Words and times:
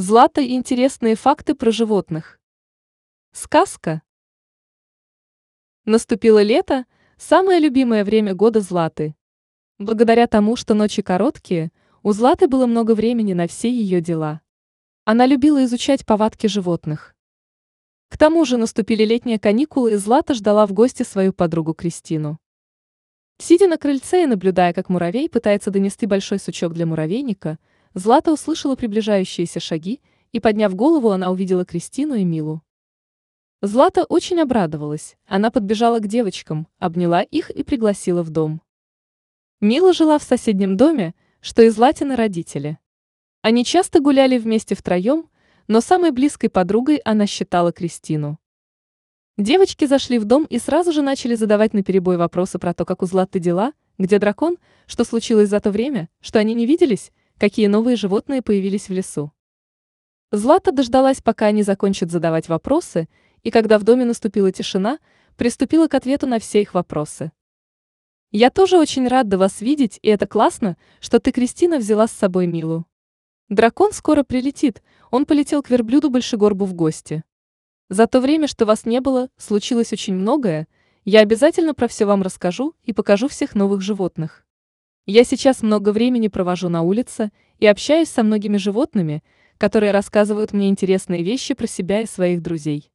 Злата 0.00 0.40
и 0.40 0.52
интересные 0.52 1.16
факты 1.16 1.56
про 1.56 1.72
животных. 1.72 2.38
Сказка. 3.32 4.02
Наступило 5.86 6.40
лето, 6.40 6.86
самое 7.16 7.58
любимое 7.58 8.04
время 8.04 8.32
года 8.32 8.60
Златы. 8.60 9.16
Благодаря 9.80 10.28
тому, 10.28 10.54
что 10.54 10.74
ночи 10.74 11.02
короткие, 11.02 11.72
у 12.04 12.12
Златы 12.12 12.46
было 12.46 12.66
много 12.66 12.94
времени 12.94 13.32
на 13.32 13.48
все 13.48 13.72
ее 13.72 14.00
дела. 14.00 14.40
Она 15.04 15.26
любила 15.26 15.64
изучать 15.64 16.06
повадки 16.06 16.46
животных. 16.46 17.16
К 18.08 18.16
тому 18.16 18.44
же 18.44 18.56
наступили 18.56 19.04
летние 19.04 19.40
каникулы, 19.40 19.94
и 19.94 19.96
Злата 19.96 20.32
ждала 20.32 20.68
в 20.68 20.72
гости 20.72 21.02
свою 21.02 21.32
подругу 21.32 21.74
Кристину. 21.74 22.38
Сидя 23.38 23.66
на 23.66 23.78
крыльце 23.78 24.22
и 24.22 24.26
наблюдая, 24.26 24.72
как 24.74 24.90
муравей 24.90 25.28
пытается 25.28 25.72
донести 25.72 26.06
большой 26.06 26.38
сучок 26.38 26.72
для 26.72 26.86
муравейника, 26.86 27.58
Злата 27.94 28.32
услышала 28.32 28.76
приближающиеся 28.76 29.60
шаги, 29.60 30.00
и, 30.32 30.40
подняв 30.40 30.74
голову, 30.74 31.10
она 31.10 31.30
увидела 31.30 31.64
Кристину 31.64 32.14
и 32.14 32.24
Милу. 32.24 32.62
Злата 33.60 34.04
очень 34.04 34.40
обрадовалась, 34.40 35.16
она 35.26 35.50
подбежала 35.50 35.98
к 35.98 36.06
девочкам, 36.06 36.68
обняла 36.78 37.22
их 37.22 37.50
и 37.50 37.62
пригласила 37.64 38.22
в 38.22 38.30
дом. 38.30 38.62
Мила 39.60 39.92
жила 39.92 40.18
в 40.18 40.22
соседнем 40.22 40.76
доме, 40.76 41.14
что 41.40 41.62
и 41.62 41.68
Златины 41.68 42.14
родители. 42.14 42.78
Они 43.42 43.64
часто 43.64 44.00
гуляли 44.00 44.38
вместе 44.38 44.74
втроем, 44.74 45.28
но 45.66 45.80
самой 45.80 46.12
близкой 46.12 46.50
подругой 46.50 46.96
она 46.98 47.26
считала 47.26 47.72
Кристину. 47.72 48.38
Девочки 49.36 49.86
зашли 49.86 50.18
в 50.18 50.24
дом 50.24 50.44
и 50.44 50.58
сразу 50.58 50.92
же 50.92 51.02
начали 51.02 51.34
задавать 51.34 51.72
наперебой 51.72 52.16
вопросы 52.16 52.58
про 52.58 52.74
то, 52.74 52.84
как 52.84 53.02
у 53.02 53.06
Златы 53.06 53.38
дела, 53.38 53.72
где 53.98 54.18
дракон, 54.18 54.56
что 54.86 55.04
случилось 55.04 55.48
за 55.48 55.60
то 55.60 55.70
время, 55.70 56.08
что 56.20 56.38
они 56.38 56.54
не 56.54 56.66
виделись, 56.66 57.10
какие 57.38 57.66
новые 57.66 57.96
животные 57.96 58.42
появились 58.42 58.88
в 58.88 58.92
лесу. 58.92 59.32
Злата 60.30 60.72
дождалась, 60.72 61.22
пока 61.22 61.46
они 61.46 61.62
закончат 61.62 62.10
задавать 62.10 62.48
вопросы, 62.48 63.08
и 63.42 63.50
когда 63.50 63.78
в 63.78 63.84
доме 63.84 64.04
наступила 64.04 64.52
тишина, 64.52 64.98
приступила 65.36 65.88
к 65.88 65.94
ответу 65.94 66.26
на 66.26 66.38
все 66.38 66.60
их 66.60 66.74
вопросы. 66.74 67.32
«Я 68.30 68.50
тоже 68.50 68.76
очень 68.76 69.08
рада 69.08 69.38
вас 69.38 69.62
видеть, 69.62 69.98
и 70.02 70.08
это 70.08 70.26
классно, 70.26 70.76
что 71.00 71.18
ты, 71.18 71.32
Кристина, 71.32 71.78
взяла 71.78 72.06
с 72.06 72.12
собой 72.12 72.46
Милу. 72.46 72.84
Дракон 73.48 73.92
скоро 73.92 74.22
прилетит, 74.22 74.82
он 75.10 75.24
полетел 75.24 75.62
к 75.62 75.70
верблюду 75.70 76.10
Большегорбу 76.10 76.66
в 76.66 76.74
гости. 76.74 77.24
За 77.88 78.06
то 78.06 78.20
время, 78.20 78.46
что 78.46 78.66
вас 78.66 78.84
не 78.84 79.00
было, 79.00 79.30
случилось 79.38 79.94
очень 79.94 80.14
многое, 80.14 80.68
я 81.06 81.20
обязательно 81.20 81.72
про 81.72 81.88
все 81.88 82.04
вам 82.04 82.20
расскажу 82.20 82.74
и 82.84 82.92
покажу 82.92 83.28
всех 83.28 83.54
новых 83.54 83.80
животных. 83.80 84.44
Я 85.10 85.24
сейчас 85.24 85.62
много 85.62 85.90
времени 85.92 86.28
провожу 86.28 86.68
на 86.68 86.82
улице 86.82 87.32
и 87.58 87.66
общаюсь 87.66 88.10
со 88.10 88.22
многими 88.22 88.58
животными, 88.58 89.24
которые 89.56 89.90
рассказывают 89.90 90.52
мне 90.52 90.68
интересные 90.68 91.22
вещи 91.22 91.54
про 91.54 91.66
себя 91.66 92.02
и 92.02 92.06
своих 92.06 92.42
друзей. 92.42 92.92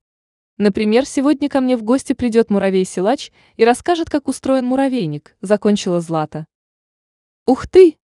Например, 0.59 1.07
сегодня 1.07 1.49
ко 1.49 1.59
мне 1.59 1.75
в 1.75 1.81
гости 1.81 2.13
придет 2.13 2.51
муравей-силач 2.51 3.31
и 3.55 3.65
расскажет, 3.65 4.11
как 4.11 4.27
устроен 4.27 4.63
муравейник, 4.63 5.35
закончила 5.41 6.01
Злата. 6.01 6.45
Ух 7.47 7.65
ты! 7.65 7.97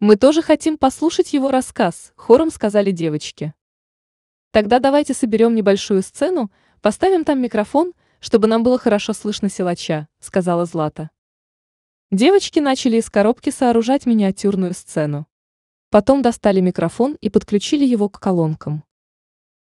Мы 0.00 0.16
тоже 0.16 0.42
хотим 0.42 0.76
послушать 0.76 1.32
его 1.32 1.52
рассказ, 1.52 2.12
хором 2.16 2.50
сказали 2.50 2.90
девочки. 2.90 3.54
Тогда 4.50 4.80
давайте 4.80 5.14
соберем 5.14 5.54
небольшую 5.54 6.02
сцену, 6.02 6.50
поставим 6.82 7.22
там 7.22 7.40
микрофон, 7.40 7.92
чтобы 8.18 8.48
нам 8.48 8.64
было 8.64 8.80
хорошо 8.80 9.12
слышно 9.12 9.48
силача, 9.48 10.08
сказала 10.18 10.64
Злата. 10.64 11.10
Девочки 12.10 12.60
начали 12.60 12.98
из 12.98 13.10
коробки 13.10 13.50
сооружать 13.50 14.06
миниатюрную 14.06 14.74
сцену. 14.74 15.26
Потом 15.90 16.22
достали 16.22 16.60
микрофон 16.60 17.16
и 17.20 17.30
подключили 17.30 17.84
его 17.84 18.08
к 18.08 18.20
колонкам. 18.20 18.84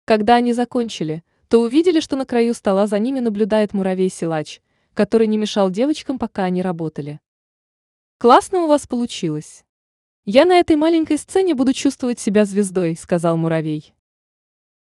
Когда 0.05 0.37
они 0.37 0.53
закончили, 0.53 1.25
то 1.48 1.61
увидели, 1.61 2.01
что 2.01 2.17
на 2.17 2.27
краю 2.27 2.55
стола 2.55 2.87
за 2.87 2.98
ними 2.98 3.20
наблюдает 3.20 3.73
муравей-силач, 3.73 4.61
который 4.95 5.27
не 5.27 5.39
мешал 5.39 5.70
девочкам, 5.70 6.19
пока 6.19 6.45
они 6.45 6.63
работали. 6.63 7.20
«Классно 8.19 8.64
у 8.64 8.67
вас 8.67 8.86
получилось. 8.86 9.64
Я 10.25 10.45
на 10.45 10.58
этой 10.58 10.77
маленькой 10.77 11.19
сцене 11.19 11.55
буду 11.55 11.73
чувствовать 11.73 12.20
себя 12.20 12.45
звездой»,— 12.45 12.97
сказал 13.01 13.36
муравей. 13.36 13.95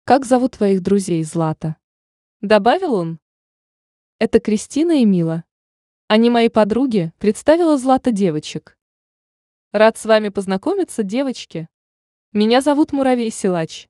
«Как 0.06 0.26
зовут 0.26 0.54
твоих 0.54 0.82
друзей, 0.82 1.24
Злата?» 1.24 1.76
Добавил 2.42 2.94
он. 2.94 3.20
«Это 4.20 4.40
Кристина 4.40 5.02
и 5.02 5.06
Мила. 5.06 5.44
Они 6.08 6.30
мои 6.30 6.50
подруги, 6.50 7.12
представила 7.18 7.78
Злата 7.78 8.12
девочек. 8.12 8.78
Рад 9.72 9.98
с 9.98 10.06
вами 10.06 10.30
познакомиться, 10.30 11.02
девочки. 11.02 11.68
Меня 12.32 12.62
зовут 12.62 12.94
Муравей 12.94 13.32
Силач. 13.32 13.88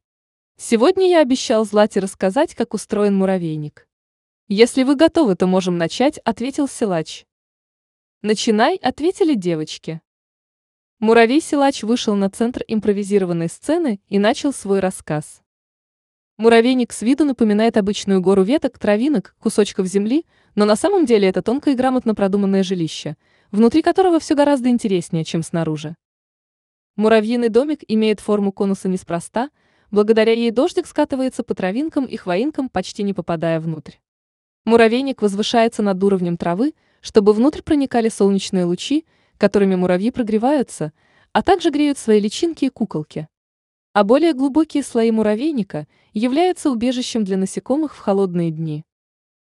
Сегодня 0.57 1.09
я 1.09 1.19
обещал 1.19 1.65
Злате 1.65 1.99
рассказать, 1.99 2.55
как 2.55 2.73
устроен 2.73 3.15
муравейник. 3.15 3.87
Если 4.47 4.83
вы 4.83 4.95
готовы, 4.95 5.35
то 5.35 5.47
можем 5.47 5.77
начать, 5.77 6.19
ответил 6.19 6.67
Силач. 6.67 7.25
Начинай, 8.21 8.77
ответили 8.77 9.33
девочки. 9.33 10.01
Муравей 10.99 11.41
Силач 11.41 11.83
вышел 11.83 12.15
на 12.15 12.29
центр 12.29 12.63
импровизированной 12.67 13.49
сцены 13.49 13.99
и 14.07 14.19
начал 14.19 14.53
свой 14.53 14.79
рассказ. 14.79 15.42
Муравейник 16.37 16.93
с 16.93 17.03
виду 17.03 17.25
напоминает 17.25 17.77
обычную 17.77 18.19
гору 18.19 18.41
веток, 18.41 18.79
травинок, 18.79 19.35
кусочков 19.39 19.85
земли, 19.85 20.25
но 20.55 20.65
на 20.65 20.75
самом 20.75 21.05
деле 21.05 21.27
это 21.27 21.43
тонкое 21.43 21.75
и 21.75 21.77
грамотно 21.77 22.15
продуманное 22.15 22.63
жилище, 22.63 23.17
внутри 23.51 23.83
которого 23.83 24.19
все 24.19 24.33
гораздо 24.33 24.69
интереснее, 24.69 25.25
чем 25.25 25.43
снаружи. 25.43 25.95
Муравьиный 26.95 27.49
домик 27.49 27.81
имеет 27.87 28.19
форму 28.19 28.51
конуса 28.51 28.89
неспроста, 28.89 29.51
благодаря 29.91 30.33
ей 30.33 30.49
дождик 30.49 30.87
скатывается 30.87 31.43
по 31.43 31.53
травинкам 31.53 32.05
и 32.05 32.17
хвоинкам, 32.17 32.67
почти 32.67 33.03
не 33.03 33.13
попадая 33.13 33.59
внутрь. 33.59 33.97
Муравейник 34.65 35.21
возвышается 35.21 35.83
над 35.83 36.03
уровнем 36.03 36.37
травы, 36.37 36.73
чтобы 37.01 37.33
внутрь 37.33 37.61
проникали 37.61 38.09
солнечные 38.09 38.65
лучи, 38.65 39.05
которыми 39.37 39.75
муравьи 39.75 40.09
прогреваются, 40.09 40.93
а 41.31 41.43
также 41.43 41.69
греют 41.69 41.99
свои 41.99 42.19
личинки 42.19 42.65
и 42.65 42.69
куколки 42.69 43.27
а 43.93 44.03
более 44.03 44.33
глубокие 44.33 44.83
слои 44.83 45.11
муравейника 45.11 45.87
являются 46.13 46.71
убежищем 46.71 47.23
для 47.23 47.37
насекомых 47.37 47.95
в 47.95 47.99
холодные 47.99 48.51
дни. 48.51 48.83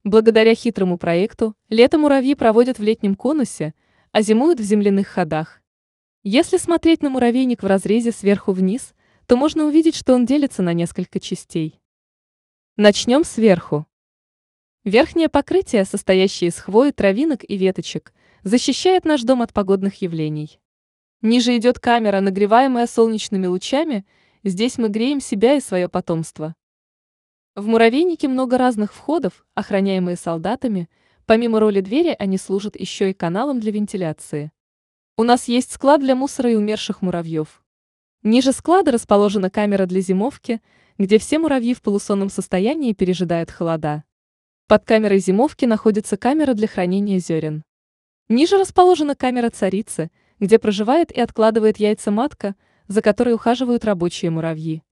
Благодаря 0.04 0.54
хитрому 0.54 0.96
проекту, 0.96 1.54
лето 1.68 1.98
муравьи 1.98 2.34
проводят 2.34 2.78
в 2.78 2.82
летнем 2.82 3.14
конусе, 3.14 3.74
а 4.10 4.22
зимуют 4.22 4.58
в 4.58 4.62
земляных 4.62 5.08
ходах. 5.08 5.60
Если 6.22 6.56
смотреть 6.56 7.02
на 7.02 7.10
муравейник 7.10 7.62
в 7.62 7.66
разрезе 7.66 8.10
сверху 8.10 8.52
вниз, 8.52 8.94
то 9.26 9.36
можно 9.36 9.64
увидеть, 9.66 9.94
что 9.94 10.14
он 10.14 10.24
делится 10.24 10.62
на 10.62 10.72
несколько 10.72 11.20
частей. 11.20 11.80
Начнем 12.76 13.24
сверху. 13.24 13.86
Верхнее 14.84 15.28
покрытие, 15.28 15.84
состоящее 15.84 16.48
из 16.48 16.58
хвои, 16.58 16.90
травинок 16.90 17.44
и 17.46 17.56
веточек, 17.58 18.14
защищает 18.44 19.04
наш 19.04 19.22
дом 19.22 19.42
от 19.42 19.52
погодных 19.52 20.00
явлений. 20.00 20.58
Ниже 21.20 21.56
идет 21.56 21.80
камера, 21.80 22.20
нагреваемая 22.20 22.86
солнечными 22.86 23.46
лучами, 23.46 24.06
Здесь 24.44 24.78
мы 24.78 24.88
греем 24.88 25.20
себя 25.20 25.54
и 25.54 25.60
свое 25.60 25.88
потомство. 25.88 26.54
В 27.56 27.66
муравейнике 27.66 28.28
много 28.28 28.56
разных 28.56 28.94
входов, 28.94 29.44
охраняемые 29.54 30.16
солдатами. 30.16 30.88
Помимо 31.26 31.58
роли 31.58 31.80
двери, 31.80 32.14
они 32.16 32.38
служат 32.38 32.78
еще 32.78 33.10
и 33.10 33.14
каналом 33.14 33.58
для 33.58 33.72
вентиляции. 33.72 34.52
У 35.16 35.24
нас 35.24 35.48
есть 35.48 35.72
склад 35.72 36.00
для 36.00 36.14
мусора 36.14 36.52
и 36.52 36.54
умерших 36.54 37.02
муравьев. 37.02 37.64
Ниже 38.22 38.52
склада 38.52 38.92
расположена 38.92 39.50
камера 39.50 39.86
для 39.86 40.00
зимовки, 40.00 40.62
где 40.98 41.18
все 41.18 41.40
муравьи 41.40 41.74
в 41.74 41.82
полусонном 41.82 42.30
состоянии 42.30 42.92
пережидают 42.92 43.50
холода. 43.50 44.04
Под 44.68 44.84
камерой 44.84 45.18
зимовки 45.18 45.64
находится 45.64 46.16
камера 46.16 46.54
для 46.54 46.68
хранения 46.68 47.18
зерен. 47.18 47.64
Ниже 48.28 48.56
расположена 48.56 49.16
камера 49.16 49.50
царицы, 49.50 50.12
где 50.38 50.60
проживает 50.60 51.10
и 51.10 51.20
откладывает 51.20 51.78
яйца 51.78 52.12
матка– 52.12 52.54
за 52.88 53.02
которой 53.02 53.34
ухаживают 53.34 53.84
рабочие 53.84 54.30
муравьи. 54.30 54.82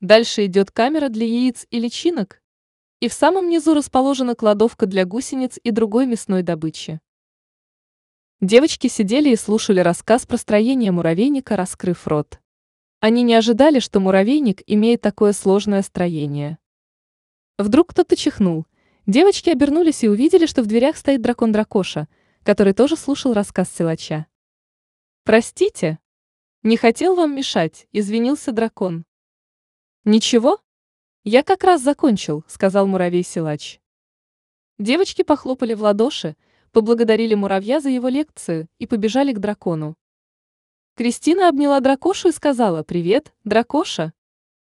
Дальше 0.00 0.46
идет 0.46 0.70
камера 0.70 1.08
для 1.08 1.26
яиц 1.26 1.66
и 1.70 1.78
личинок. 1.78 2.42
И 3.00 3.08
в 3.08 3.12
самом 3.12 3.48
низу 3.48 3.74
расположена 3.74 4.34
кладовка 4.34 4.86
для 4.86 5.04
гусениц 5.04 5.58
и 5.62 5.70
другой 5.70 6.06
мясной 6.06 6.42
добычи. 6.42 7.00
Девочки 8.40 8.88
сидели 8.88 9.30
и 9.30 9.36
слушали 9.36 9.78
рассказ 9.78 10.26
про 10.26 10.36
строение 10.36 10.90
муравейника, 10.90 11.54
раскрыв 11.54 12.08
рот. 12.08 12.40
Они 12.98 13.22
не 13.22 13.34
ожидали, 13.34 13.78
что 13.78 14.00
муравейник 14.00 14.62
имеет 14.66 15.00
такое 15.00 15.32
сложное 15.32 15.82
строение. 15.82 16.58
Вдруг 17.58 17.90
кто-то 17.90 18.16
чихнул. 18.16 18.66
Девочки 19.06 19.50
обернулись 19.50 20.02
и 20.02 20.08
увидели, 20.08 20.46
что 20.46 20.62
в 20.62 20.66
дверях 20.66 20.96
стоит 20.96 21.22
дракон-дракоша, 21.22 22.08
который 22.42 22.72
тоже 22.72 22.96
слушал 22.96 23.32
рассказ 23.32 23.72
силача. 23.72 24.26
«Простите», 25.24 25.98
не 26.62 26.76
хотел 26.76 27.16
вам 27.16 27.34
мешать, 27.34 27.88
извинился 27.90 28.52
дракон. 28.52 29.04
Ничего? 30.04 30.60
Я 31.24 31.42
как 31.42 31.64
раз 31.64 31.82
закончил, 31.82 32.44
сказал 32.46 32.86
муравей-силач. 32.86 33.80
Девочки 34.78 35.22
похлопали 35.22 35.74
в 35.74 35.82
ладоши, 35.82 36.36
поблагодарили 36.70 37.34
муравья 37.34 37.80
за 37.80 37.88
его 37.88 38.08
лекцию 38.08 38.68
и 38.78 38.86
побежали 38.86 39.32
к 39.32 39.40
дракону. 39.40 39.96
Кристина 40.94 41.48
обняла 41.48 41.80
дракошу 41.80 42.28
и 42.28 42.32
сказала 42.32 42.84
«Привет, 42.84 43.34
дракоша». 43.42 44.12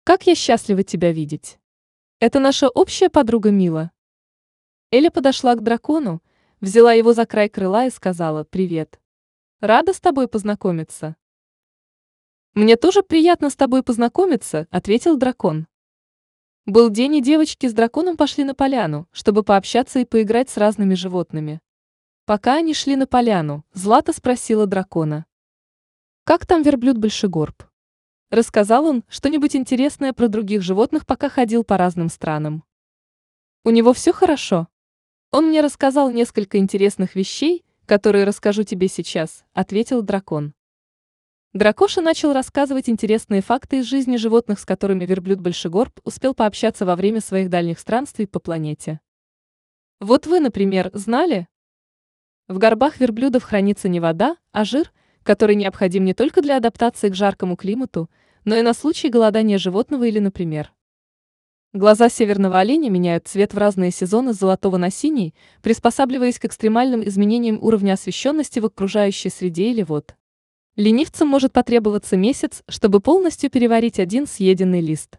Как 0.05 0.29
я 0.29 0.37
счастлива 0.37 0.85
тебя 0.85 1.11
видеть. 1.11 1.59
Это 2.21 2.39
наша 2.39 2.69
общая 2.69 3.09
подруга 3.09 3.51
Мила. 3.51 3.91
Эля 4.93 5.11
подошла 5.11 5.57
к 5.57 5.63
дракону, 5.63 6.23
взяла 6.61 6.93
его 6.93 7.15
за 7.15 7.27
край 7.27 7.49
крыла 7.49 7.87
и 7.87 7.91
сказала 7.91 8.45
«Привет». 8.45 9.01
Рада 9.61 9.93
с 9.93 10.01
тобой 10.01 10.29
познакомиться. 10.29 11.17
Мне 12.55 12.77
тоже 12.77 13.03
приятно 13.03 13.49
с 13.49 13.57
тобой 13.57 13.83
познакомиться, 13.83 14.67
ответил 14.71 15.17
дракон. 15.17 15.69
Был 16.67 16.91
день, 16.91 17.17
и 17.17 17.23
девочки 17.23 17.67
с 17.67 17.73
драконом 17.73 18.17
пошли 18.17 18.45
на 18.45 18.55
поляну, 18.55 19.09
чтобы 19.13 19.43
пообщаться 19.45 20.01
и 20.01 20.05
поиграть 20.05 20.51
с 20.51 20.57
разными 20.57 20.95
животными. 20.95 21.61
Пока 22.27 22.57
они 22.57 22.75
шли 22.75 22.97
на 22.97 23.07
поляну, 23.07 23.65
Злата 23.73 24.13
спросила 24.13 24.67
дракона. 24.67 25.27
«Как 26.25 26.45
там 26.45 26.63
верблюд 26.63 26.99
Большегорб?» 26.99 27.63
Рассказал 28.31 28.85
он 28.85 29.05
что-нибудь 29.09 29.57
интересное 29.57 30.13
про 30.13 30.29
других 30.29 30.63
животных, 30.63 31.07
пока 31.07 31.29
ходил 31.29 31.65
по 31.65 31.77
разным 31.77 32.09
странам. 32.09 32.65
У 33.63 33.71
него 33.71 33.93
все 33.93 34.13
хорошо. 34.13 34.69
Он 35.33 35.49
мне 35.49 35.61
рассказал 35.61 36.11
несколько 36.11 36.59
интересных 36.59 37.15
вещей, 37.15 37.65
которые 37.85 38.25
расскажу 38.25 38.63
тебе 38.63 38.89
сейчас, 38.89 39.45
ответил 39.53 40.03
дракон. 40.03 40.55
Дракоша 41.53 42.01
начал 42.01 42.33
рассказывать 42.33 42.89
интересные 42.89 43.43
факты 43.43 43.81
из 43.81 43.87
жизни 43.87 44.17
животных, 44.19 44.61
с 44.61 44.65
которыми 44.65 45.05
верблюд 45.05 45.41
Большегорб 45.41 45.99
успел 46.05 46.33
пообщаться 46.33 46.87
во 46.87 46.95
время 46.95 47.21
своих 47.21 47.51
дальних 47.51 47.81
странствий 47.81 48.29
по 48.29 48.39
планете. 48.39 49.01
Вот 49.99 50.29
вы, 50.29 50.39
например, 50.39 50.93
знали? 50.95 51.49
В 52.47 52.59
горбах 52.59 53.01
верблюдов 53.01 53.43
хранится 53.43 53.89
не 53.89 53.99
вода, 53.99 54.37
а 54.53 54.65
жир, 54.65 54.93
который 55.25 55.57
необходим 55.57 56.05
не 56.05 56.15
только 56.15 56.41
для 56.41 56.57
адаптации 56.57 57.09
к 57.09 57.17
жаркому 57.17 57.57
климату, 57.57 58.09
но 58.45 58.55
и 58.55 58.63
на 58.63 58.73
случай 58.73 59.09
голодания 59.09 59.59
животного 59.59 60.05
или, 60.05 60.21
например, 60.21 60.73
Глаза 61.73 62.09
северного 62.09 62.59
оленя 62.61 62.91
меняют 62.91 63.27
цвет 63.27 63.55
в 63.55 63.59
разные 63.59 63.91
сезоны 63.91 64.35
с 64.35 64.39
золотого 64.39 64.77
на 64.77 64.91
синий, 64.91 65.35
приспосабливаясь 65.63 66.39
к 66.39 66.45
экстремальным 66.45 67.05
изменениям 67.05 67.59
уровня 67.61 67.93
освещенности 67.93 68.61
в 68.61 68.67
окружающей 68.67 69.31
среде 69.31 69.71
или 69.71 69.83
вод. 69.83 70.17
Ленивцам 70.77 71.27
может 71.27 71.53
потребоваться 71.53 72.17
месяц, 72.17 72.63
чтобы 72.69 73.01
полностью 73.01 73.51
переварить 73.51 73.99
один 73.99 74.27
съеденный 74.27 74.81
лист. 74.81 75.19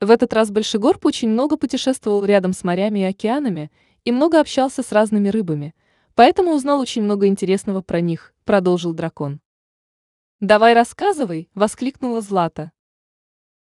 В 0.00 0.10
этот 0.10 0.32
раз 0.32 0.50
Большегорб 0.50 1.04
очень 1.04 1.28
много 1.28 1.56
путешествовал 1.56 2.24
рядом 2.24 2.52
с 2.52 2.64
морями 2.64 3.00
и 3.00 3.04
океанами 3.04 3.70
и 4.04 4.12
много 4.12 4.40
общался 4.40 4.82
с 4.82 4.92
разными 4.92 5.28
рыбами, 5.28 5.74
поэтому 6.14 6.52
узнал 6.52 6.80
очень 6.80 7.02
много 7.02 7.26
интересного 7.26 7.82
про 7.82 8.00
них, 8.00 8.34
продолжил 8.44 8.94
дракон. 8.94 9.40
«Давай 10.40 10.74
рассказывай!»– 10.74 11.48
воскликнула 11.54 12.20
Злата. 12.20 12.72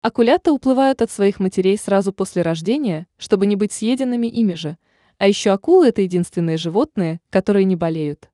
Акулята 0.00 0.52
уплывают 0.52 1.02
от 1.02 1.11
своих 1.11 1.40
матерей 1.40 1.76
сразу 1.76 2.12
после 2.12 2.43
рождения, 2.43 3.06
чтобы 3.17 3.46
не 3.46 3.56
быть 3.56 3.73
съеденными 3.73 4.26
ими 4.26 4.55
же. 4.55 4.79
А 5.19 5.26
еще 5.26 5.50
акулы– 5.50 5.88
это 5.88 6.02
единственные 6.02 6.56
животные, 6.56 7.20
которые 7.31 7.64
не 7.64 7.75
болеют. 7.75 8.31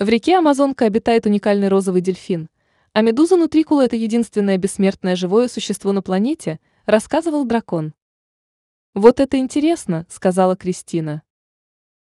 В 0.00 0.08
реке 0.08 0.38
Амазонка 0.38 0.86
обитает 0.86 1.24
уникальный 1.24 1.68
розовый 1.68 2.00
дельфин, 2.00 2.48
а 2.92 3.00
медуза 3.00 3.36
нутрикула– 3.36 3.84
это 3.84 3.94
единственное 3.94 4.58
бессмертное 4.58 5.14
живое 5.14 5.46
существо 5.46 5.92
на 5.92 6.02
планете, 6.02 6.58
рассказывал 6.84 7.44
дракон. 7.44 7.94
«Вот 8.94 9.20
это 9.20 9.36
интересно»,– 9.36 10.04
сказала 10.08 10.56
Кристина. 10.56 11.22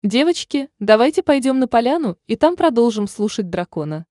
«Девочки, 0.04 0.69
давайте 0.80 1.22
пойдем 1.22 1.60
на 1.60 1.68
поляну 1.68 2.18
и 2.27 2.38
там 2.38 2.56
продолжим 2.56 3.07
слушать 3.10 3.50
дракона». 3.50 4.06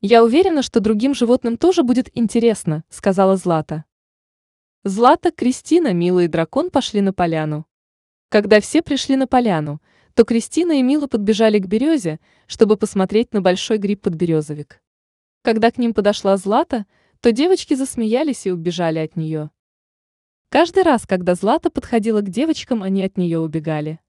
«Я 0.00 0.24
уверена, 0.24 0.62
что 0.62 0.80
другим 0.80 1.14
животным 1.14 1.58
тоже 1.58 1.84
будет 1.84 2.10
интересно»,– 2.18 2.82
сказала 2.90 3.36
Злата. 3.36 3.84
Злата, 4.82 5.30
Кристина, 5.30 5.92
Мила 5.92 6.24
и 6.24 6.26
дракон 6.28 6.70
пошли 6.70 7.00
на 7.02 7.12
поляну. 7.12 7.66
Когда 8.30 8.60
все 8.60 8.82
пришли 8.82 9.14
на 9.14 9.28
поляну, 9.28 9.80
то 10.16 10.24
Кристина 10.24 10.72
и 10.78 10.82
Мила 10.82 11.08
подбежали 11.08 11.58
к 11.58 11.66
березе, 11.66 12.20
чтобы 12.46 12.78
посмотреть 12.78 13.34
на 13.34 13.42
большой 13.42 13.76
гриб-подберезовик. 13.76 14.80
Когда 15.42 15.70
к 15.70 15.76
ним 15.76 15.92
подошла 15.92 16.38
Злата, 16.38 16.86
то 17.20 17.32
девочки 17.32 17.74
засмеялись 17.74 18.46
и 18.46 18.50
убежали 18.50 18.98
от 18.98 19.14
нее. 19.16 19.50
Каждый 20.48 20.84
раз, 20.84 21.06
когда 21.06 21.34
Злата 21.34 21.68
подходила 21.68 22.22
к 22.22 22.30
девочкам, 22.30 22.82
они 22.82 23.04
от 23.04 23.18
нее 23.18 23.38
убегали. 23.38 24.00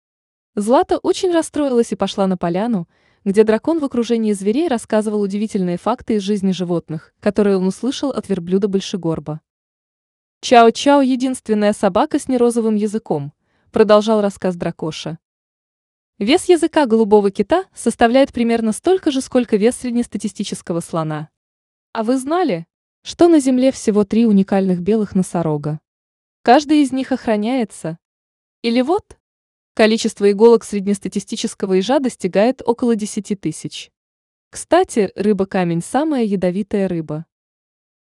Злата 0.56 0.98
очень 0.98 1.34
расстроилась 1.34 1.92
и 1.92 1.98
пошла 1.98 2.26
на 2.26 2.38
поляну, 2.38 2.88
где 3.26 3.44
дракон 3.44 3.80
в 3.80 3.84
окружении 3.84 4.32
зверей 4.32 4.70
рассказывал 4.70 5.20
удивительные 5.20 5.78
факты 5.78 6.16
из 6.16 6.22
жизни 6.22 6.54
животных, 6.54 7.14
которые 7.20 7.58
он 7.58 7.68
услышал 7.68 8.12
от 8.12 8.30
верблюда 8.30 8.70
Большегорба. 8.70 9.42
Чао-чао– 10.40 11.02
единственная 11.04 11.74
собака 11.74 12.18
с 12.18 12.30
нерозовым 12.30 12.76
языком, 12.76 13.34
продолжал 13.74 14.22
рассказ 14.22 14.56
дракоша. 14.56 15.20
Вес 16.20 16.46
языка 16.46 16.88
голубого 16.88 17.30
кита 17.30 17.66
составляет 17.76 18.34
примерно 18.34 18.72
столько 18.72 19.12
же, 19.12 19.22
сколько 19.22 19.56
вес 19.56 19.76
среднестатистического 19.76 20.80
слона. 20.80 21.30
А 21.94 22.02
вы 22.02 22.18
знали, 22.18 22.66
что 23.04 23.28
на 23.28 23.40
Земле 23.40 23.72
всего 23.72 24.04
три 24.04 24.26
уникальных 24.26 24.82
белых 24.82 25.14
носорога? 25.14 25.80
Каждый 26.42 26.82
из 26.82 26.92
них 26.92 27.12
охраняется. 27.12 28.00
Или 28.64 28.82
вот, 28.82 29.20
количество 29.76 30.32
иголок 30.32 30.64
среднестатистического 30.64 31.74
ежа 31.74 32.00
достигает 32.00 32.64
около 32.66 32.96
10 32.96 33.40
тысяч. 33.40 33.92
Кстати, 34.50 35.12
рыба-камень– 35.14 35.84
самая 35.86 36.24
ядовитая 36.24 36.88
рыба. 36.88 37.28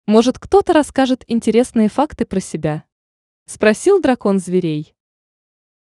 Может, 0.06 0.38
кто-то 0.38 0.72
расскажет 0.72 1.24
интересные 1.26 1.88
факты 1.88 2.26
про 2.26 2.38
себя? 2.38 2.84
Спросил 3.46 4.00
дракон 4.00 4.38
зверей. 4.38 4.94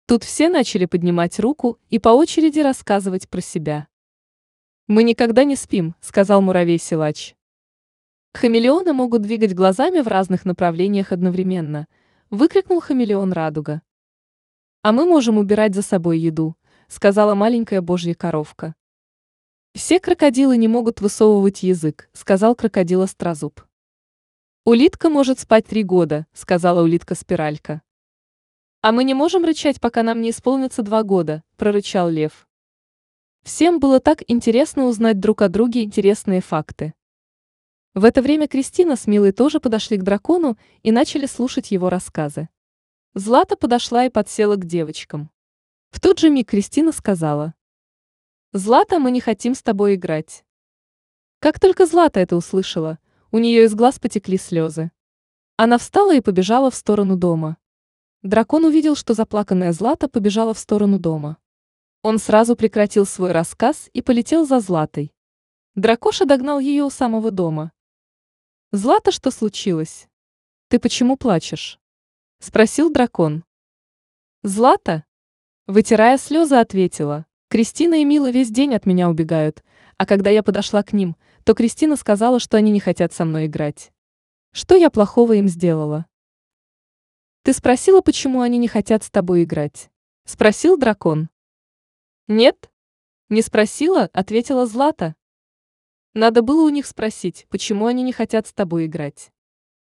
Тут 0.06 0.22
все 0.22 0.50
начали 0.50 0.84
поднимать 0.84 1.40
руку 1.40 1.78
и 1.88 1.98
по 1.98 2.10
очереди 2.10 2.60
рассказывать 2.60 3.28
про 3.28 3.40
себя. 3.40 3.88
«Мы 4.86 5.02
никогда 5.02 5.44
не 5.44 5.56
спим»,— 5.56 5.94
сказал 6.02 6.42
муравей-силач. 6.42 7.34
Хамелеоны 8.34 8.92
могут 8.92 9.22
двигать 9.22 9.54
глазами 9.54 10.00
в 10.00 10.08
разных 10.08 10.44
направлениях 10.44 11.10
одновременно, 11.10 11.86
выкрикнул 12.28 12.80
хамелеон 12.80 13.32
радуга. 13.32 13.80
А 14.82 14.92
мы 14.92 15.06
можем 15.06 15.38
убирать 15.38 15.74
за 15.74 15.80
собой 15.80 16.18
еду, 16.18 16.54
сказала 16.88 17.34
маленькая 17.34 17.80
божья 17.80 18.12
коровка. 18.12 18.74
Все 19.72 20.00
крокодилы 20.00 20.58
не 20.58 20.68
могут 20.68 21.00
высовывать 21.00 21.62
язык, 21.62 22.10
сказал 22.12 22.54
крокодил 22.54 23.00
Острозуб. 23.00 23.64
«Улитка 24.66 25.08
может 25.08 25.40
спать 25.40 25.66
три 25.66 25.82
года»,— 25.82 26.26
сказала 26.34 26.82
улитка-спиралька. 26.82 27.80
«А 28.84 28.92
мы 28.92 29.04
не 29.04 29.14
можем 29.14 29.46
рычать, 29.46 29.80
пока 29.80 30.02
нам 30.02 30.20
не 30.20 30.28
исполнится 30.28 30.82
два 30.82 31.04
года»,— 31.04 31.42
прорычал 31.56 32.10
лев. 32.10 32.46
Всем 33.42 33.80
было 33.80 33.98
так 33.98 34.22
интересно 34.26 34.84
узнать 34.84 35.18
друг 35.18 35.40
о 35.40 35.48
друге 35.48 35.84
интересные 35.84 36.42
факты. 36.42 36.92
В 37.94 38.04
это 38.04 38.20
время 38.20 38.46
Кристина 38.46 38.96
с 38.96 39.06
Милой 39.06 39.32
тоже 39.32 39.58
подошли 39.58 39.96
к 39.96 40.02
дракону 40.02 40.58
и 40.82 40.92
начали 40.92 41.24
слушать 41.24 41.70
его 41.70 41.88
рассказы. 41.88 42.50
Злата 43.14 43.56
подошла 43.56 44.04
и 44.04 44.10
подсела 44.10 44.56
к 44.56 44.66
девочкам. 44.66 45.30
В 45.88 45.98
тот 45.98 46.18
же 46.18 46.28
миг 46.28 46.50
Кристина 46.50 46.92
сказала. 46.92 47.54
«Злата, 48.52 48.98
мы 48.98 49.12
не 49.12 49.22
хотим 49.22 49.54
с 49.54 49.62
тобой 49.62 49.94
играть». 49.94 50.44
Как 51.38 51.58
только 51.58 51.86
Злата 51.86 52.20
это 52.20 52.36
услышала, 52.36 52.98
у 53.30 53.38
нее 53.38 53.64
из 53.64 53.74
глаз 53.74 53.98
потекли 53.98 54.36
слезы. 54.36 54.90
Она 55.56 55.78
встала 55.78 56.14
и 56.14 56.20
побежала 56.20 56.70
в 56.70 56.74
сторону 56.74 57.16
дома. 57.16 57.56
Дракон 58.24 58.64
увидел, 58.64 58.96
что 58.96 59.12
заплаканная 59.12 59.74
Злата 59.74 60.08
побежала 60.08 60.54
в 60.54 60.58
сторону 60.58 60.98
дома. 60.98 61.36
Он 62.00 62.18
сразу 62.18 62.56
прекратил 62.56 63.04
свой 63.04 63.32
рассказ 63.32 63.90
и 63.92 64.00
полетел 64.00 64.46
за 64.46 64.60
Златой. 64.60 65.12
Дракоша 65.74 66.24
догнал 66.24 66.58
ее 66.58 66.84
у 66.84 66.90
самого 66.90 67.30
дома. 67.30 67.70
«Злата, 68.72 69.12
что 69.12 69.30
случилось? 69.30 70.08
Ты 70.68 70.78
почему 70.78 71.18
плачешь?»– 71.18 71.78
спросил 72.38 72.90
дракон. 72.90 73.44
«Злата?»– 74.42 75.04
вытирая 75.66 76.16
слезы, 76.16 76.54
ответила. 76.54 77.26
«Кристина 77.48 77.96
и 77.96 78.06
Мила 78.06 78.30
весь 78.30 78.50
день 78.50 78.74
от 78.74 78.86
меня 78.86 79.10
убегают, 79.10 79.62
а 79.98 80.06
когда 80.06 80.30
я 80.30 80.42
подошла 80.42 80.82
к 80.82 80.94
ним, 80.94 81.14
то 81.44 81.52
Кристина 81.52 81.94
сказала, 81.94 82.40
что 82.40 82.56
они 82.56 82.70
не 82.70 82.80
хотят 82.80 83.12
со 83.12 83.26
мной 83.26 83.48
играть. 83.48 83.92
Что 84.50 84.76
я 84.76 84.88
плохого 84.88 85.34
им 85.34 85.46
сделала? 85.46 86.06
Ты 87.44 87.52
спросила, 87.52 88.00
почему 88.00 88.40
они 88.40 88.56
не 88.56 88.68
хотят 88.68 89.04
с 89.04 89.10
тобой 89.10 89.44
играть? 89.44 89.90
Спросил 90.24 90.78
дракон. 90.78 91.28
Нет? 92.26 92.70
Не 93.28 93.42
спросила, 93.42 94.08
ответила 94.14 94.64
Злата. 94.64 95.14
Надо 96.14 96.40
было 96.40 96.64
у 96.64 96.70
них 96.70 96.86
спросить, 96.86 97.44
почему 97.50 97.84
они 97.84 98.02
не 98.02 98.12
хотят 98.12 98.46
с 98.46 98.54
тобой 98.54 98.86
играть. 98.86 99.30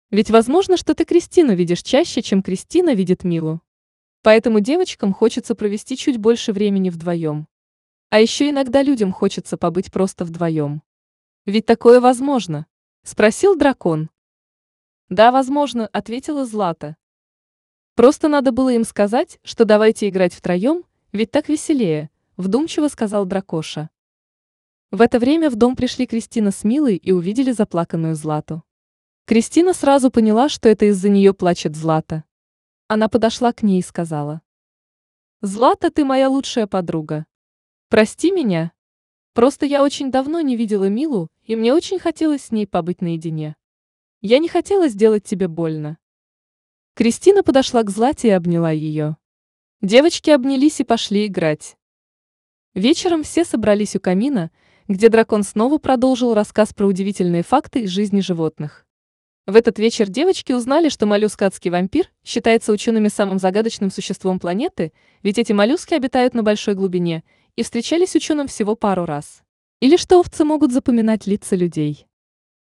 Ведь 0.08 0.30
возможно, 0.30 0.78
что 0.78 0.94
ты 0.94 1.04
Кристину 1.04 1.54
видишь 1.54 1.82
чаще, 1.82 2.22
чем 2.22 2.42
Кристина 2.42 2.94
видит 2.94 3.24
Милу. 3.24 3.60
Поэтому 4.22 4.60
девочкам 4.60 5.12
хочется 5.12 5.54
провести 5.54 5.98
чуть 5.98 6.16
больше 6.16 6.54
времени 6.54 6.88
вдвоем. 6.88 7.46
А 8.08 8.20
еще 8.20 8.48
иногда 8.48 8.82
людям 8.82 9.12
хочется 9.12 9.58
побыть 9.58 9.92
просто 9.92 10.24
вдвоем. 10.24 10.80
Ведь 11.44 11.66
такое 11.66 12.00
возможно? 12.00 12.64
Спросил 13.02 13.54
дракон. 13.54 14.08
Да, 15.10 15.30
возможно, 15.30 15.88
ответила 15.88 16.46
Злата. 16.46 16.96
Просто 18.00 18.28
надо 18.28 18.50
было 18.50 18.70
им 18.70 18.84
сказать, 18.84 19.38
что 19.42 19.66
давайте 19.66 20.08
играть 20.08 20.32
втроем, 20.32 20.84
ведь 21.12 21.32
так 21.32 21.50
веселее, 21.50 22.08
вдумчиво 22.38 22.88
сказал 22.88 23.26
Дракоша. 23.26 23.90
В 24.90 25.02
это 25.02 25.18
время 25.18 25.50
в 25.50 25.56
дом 25.56 25.76
пришли 25.76 26.06
Кристина 26.06 26.50
с 26.50 26.64
Милой 26.64 26.96
и 26.96 27.12
увидели 27.12 27.52
заплаканную 27.52 28.14
Злату. 28.14 28.62
Кристина 29.26 29.74
сразу 29.74 30.10
поняла, 30.10 30.48
что 30.48 30.70
это 30.70 30.86
из-за 30.86 31.10
нее 31.10 31.34
плачет 31.34 31.76
Злата. 31.76 32.24
Она 32.88 33.10
подошла 33.10 33.52
к 33.52 33.62
ней 33.62 33.80
и 33.80 33.84
сказала. 33.84 34.40
«Злата, 35.42 35.90
ты 35.90 36.06
моя 36.06 36.30
лучшая 36.30 36.66
подруга. 36.66 37.26
Прости 37.90 38.30
меня. 38.30 38.72
Просто 39.34 39.66
я 39.66 39.84
очень 39.84 40.10
давно 40.10 40.40
не 40.40 40.56
видела 40.56 40.88
Милу, 40.88 41.28
и 41.42 41.54
мне 41.54 41.74
очень 41.74 41.98
хотелось 41.98 42.44
с 42.44 42.50
ней 42.50 42.66
побыть 42.66 43.02
наедине. 43.02 43.56
Я 44.22 44.38
не 44.38 44.48
хотела 44.48 44.88
сделать 44.88 45.24
тебе 45.24 45.48
больно». 45.48 45.98
Кристина 47.00 47.42
подошла 47.42 47.82
к 47.82 47.88
Злате 47.88 48.28
и 48.28 48.32
обняла 48.32 48.72
ее. 48.72 49.16
Девочки 49.80 50.28
обнялись 50.28 50.80
и 50.80 50.84
пошли 50.84 51.28
играть. 51.28 51.78
Вечером 52.74 53.22
все 53.22 53.46
собрались 53.46 53.96
у 53.96 54.00
камина, 54.00 54.50
где 54.86 55.08
дракон 55.08 55.42
снова 55.42 55.78
продолжил 55.78 56.34
рассказ 56.34 56.74
про 56.74 56.84
удивительные 56.84 57.42
факты 57.42 57.84
из 57.84 57.88
жизни 57.88 58.20
животных. 58.20 58.84
В 59.46 59.56
этот 59.56 59.78
вечер 59.78 60.10
девочки 60.10 60.52
узнали, 60.52 60.90
что 60.90 61.06
моллюскатский 61.06 61.70
вампир 61.70 62.10
считается 62.22 62.70
учеными 62.70 63.08
самым 63.08 63.38
загадочным 63.38 63.90
существом 63.90 64.38
планеты, 64.38 64.92
ведь 65.22 65.38
эти 65.38 65.52
моллюски 65.52 65.94
обитают 65.94 66.34
на 66.34 66.42
большой 66.42 66.74
глубине 66.74 67.24
и 67.56 67.62
встречались 67.62 68.14
ученым 68.14 68.46
всего 68.46 68.76
пару 68.76 69.06
раз. 69.06 69.40
Или 69.80 69.96
что 69.96 70.20
овцы 70.20 70.44
могут 70.44 70.70
запоминать 70.70 71.26
лица 71.26 71.56
людей. 71.56 72.06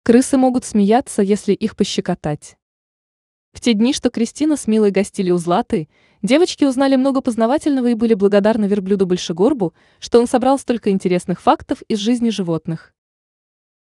Крысы 0.03 0.35
могут 0.35 0.65
смеяться, 0.65 1.21
если 1.21 1.53
их 1.53 1.77
пощекотать. 1.77 2.57
В 3.55 3.61
те 3.61 3.73
дни, 3.73 3.93
что 3.93 4.09
Кристина 4.09 4.57
с 4.57 4.67
Милой 4.67 4.91
гостили 4.91 5.31
у 5.31 5.37
Златы, 5.37 5.87
девочки 6.21 6.65
узнали 6.65 6.97
много 6.97 7.21
познавательного 7.21 7.87
и 7.87 7.93
были 7.93 8.13
благодарны 8.13 8.65
верблюду 8.65 9.05
Большегорбу, 9.05 9.73
что 9.99 10.19
он 10.19 10.27
собрал 10.27 10.59
столько 10.59 10.89
интересных 10.89 11.39
фактов 11.39 11.81
из 11.87 11.99
жизни 11.99 12.31
животных. 12.31 12.94